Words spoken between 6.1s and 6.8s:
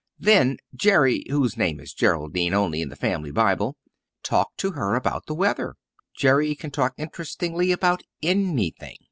Jerry can